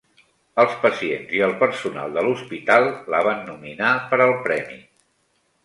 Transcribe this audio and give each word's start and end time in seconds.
Els 0.61 0.71
pacients 0.85 1.35
i 1.39 1.43
el 1.47 1.53
personal 1.59 2.17
de 2.17 2.25
l'hospital 2.29 2.87
la 3.17 3.21
van 3.29 3.47
nominar 3.53 3.93
per 4.15 4.23
al 4.29 4.37
premi. 4.49 4.83